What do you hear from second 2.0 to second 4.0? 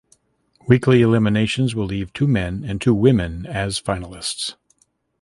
two men and two women as